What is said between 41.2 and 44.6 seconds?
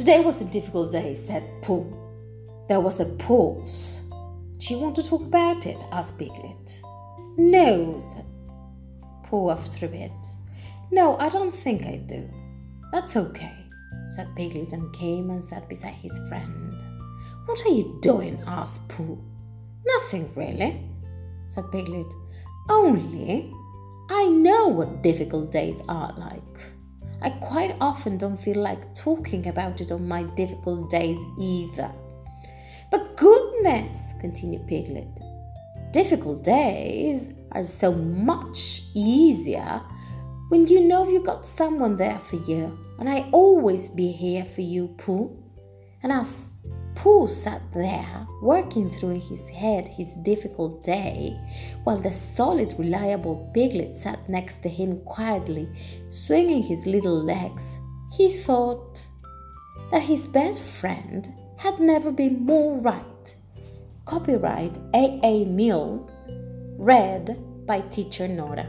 got someone there for you. And I always be here